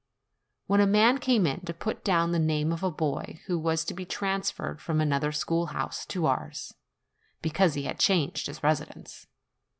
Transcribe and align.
when 0.65 0.81
a 0.81 0.87
man 0.87 1.19
came 1.19 1.45
in 1.45 1.59
to 1.61 1.75
put 1.75 2.03
down 2.03 2.31
the 2.31 2.39
name 2.39 2.71
of 2.71 2.81
a 2.81 2.89
boy 2.89 3.39
who 3.45 3.59
was 3.59 3.85
to 3.85 3.93
be 3.93 4.03
transferred 4.03 4.81
from 4.81 4.99
another 4.99 5.31
schoolhouse 5.31 6.07
to 6.07 6.25
ours, 6.25 6.73
because 7.43 7.75
he 7.75 7.83
had 7.83 7.99
changed 7.99 8.47
his 8.47 8.63
residence. 8.63 9.27